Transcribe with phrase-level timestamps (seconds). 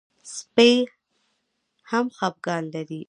[0.35, 0.71] سپي
[1.89, 2.99] هم خپګان لري.